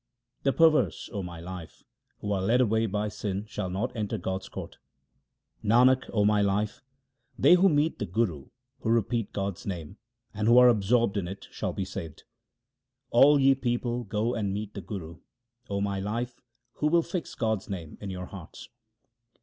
The 0.41 0.51
perverse, 0.51 1.11
O 1.13 1.21
my 1.21 1.39
life, 1.39 1.83
who 2.21 2.31
are 2.31 2.41
led 2.41 2.59
away 2.59 2.87
by 2.87 3.07
sin 3.07 3.45
shall 3.45 3.69
not 3.69 3.95
enter 3.95 4.17
God's 4.17 4.49
court. 4.49 4.79
Nanak, 5.63 6.09
O 6.11 6.25
my 6.25 6.41
life, 6.41 6.81
they 7.37 7.53
who 7.53 7.69
meet 7.69 7.99
the 7.99 8.07
Guru, 8.07 8.47
who 8.79 8.89
repeat 8.89 9.31
God's 9.31 9.67
name, 9.67 9.97
and 10.33 10.47
who 10.47 10.57
are 10.57 10.69
absorbed 10.69 11.17
in 11.17 11.27
it 11.27 11.47
shall 11.51 11.71
be 11.73 11.85
saved. 11.85 12.23
All 13.11 13.39
ye 13.39 13.53
people, 13.53 14.03
go 14.03 14.33
and 14.33 14.51
meet 14.51 14.73
the 14.73 14.81
Guru, 14.81 15.19
O 15.69 15.81
my 15.81 15.99
life, 15.99 16.41
who 16.77 16.87
will 16.87 17.03
fix 17.03 17.35
God's 17.35 17.69
name 17.69 17.99
in 18.01 18.09
your 18.09 18.25
hearts. 18.25 18.69